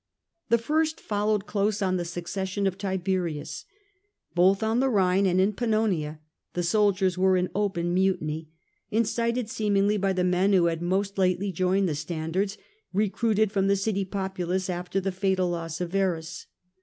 The 0.49 0.57
first 0.57 0.99
followed 0.99 1.45
close 1.45 1.79
on 1.79 1.93
^J 1.93 1.93
eakd^vn 1.93 1.97
the 1.99 2.05
succession 2.05 2.65
of 2.65 2.75
Tiberius. 2.75 3.65
Both 4.33 4.63
on 4.63 4.79
the 4.79 4.87
of 4.87 4.93
discipline. 4.93 4.95
Rhine 4.97 5.25
and 5.27 5.39
in 5.39 5.53
Pannonia 5.53 6.17
the 6.55 6.63
soldiers 6.63 7.19
were 7.19 7.37
in 7.37 7.51
open 7.53 7.93
mutiny, 7.93 8.49
incited 8.89 9.47
seemingly 9.47 9.97
by 9.97 10.13
the 10.13 10.23
men 10.23 10.53
who 10.53 10.65
had 10.65 10.81
most 10.81 11.19
lately 11.19 11.51
joined 11.51 11.87
the 11.87 11.93
standards, 11.93 12.57
recruited 12.91 13.51
from 13.51 13.67
the 13.67 13.75
city 13.75 14.03
popu 14.03 14.47
lace 14.47 14.71
after 14.71 14.99
the 14.99 15.11
fatal 15.11 15.51
loss 15.51 15.79
of 15.79 15.91
Varus. 15.91 16.47